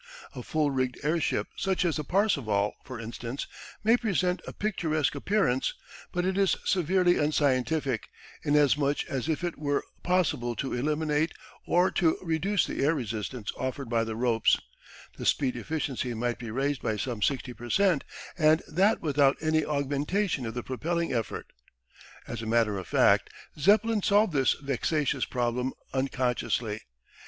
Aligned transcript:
A 0.33 0.41
full 0.41 0.71
rigged 0.71 0.97
airship 1.03 1.49
such 1.55 1.85
as 1.85 1.97
the 1.97 2.03
Parseval, 2.03 2.73
for 2.83 2.99
instance, 2.99 3.45
may 3.83 3.95
present 3.97 4.41
a 4.47 4.51
picturesque 4.51 5.13
appearance, 5.13 5.75
but 6.11 6.25
it 6.25 6.39
is 6.39 6.55
severely 6.65 7.19
unscientific, 7.19 8.07
inasmuch 8.41 9.03
as 9.05 9.29
if 9.29 9.43
it 9.43 9.59
were 9.59 9.83
possible 10.01 10.55
to 10.55 10.71
eliminateor 10.73 11.91
to 11.93 12.17
reduce 12.23 12.65
the 12.65 12.83
air 12.83 12.95
resistance 12.95 13.51
offered 13.55 13.89
by 13.91 14.03
the 14.03 14.15
ropes, 14.15 14.59
the 15.17 15.25
speed 15.27 15.55
efficiency 15.55 16.15
might 16.15 16.39
be 16.39 16.49
raised 16.49 16.81
by 16.81 16.97
some 16.97 17.21
sixty 17.21 17.53
per 17.53 17.69
cent 17.69 18.03
and 18.35 18.63
that 18.67 19.01
without 19.03 19.37
any 19.39 19.63
augmentation 19.63 20.47
of 20.47 20.55
the 20.55 20.63
propelling 20.63 21.13
effort. 21.13 21.53
As 22.27 22.41
a 22.41 22.47
matter 22.47 22.75
of 22.79 22.87
fact 22.87 23.29
Zeppelin 23.59 24.01
solved 24.01 24.33
this 24.33 24.53
vexatious 24.53 25.25
problem 25.25 25.73
unconsciously. 25.93 26.81